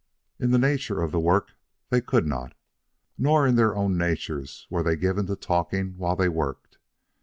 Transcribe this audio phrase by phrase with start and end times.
[0.39, 1.51] In the nature of the work
[1.89, 2.55] they could not,
[3.19, 6.79] nor in their own natures were they given to talking while they worked.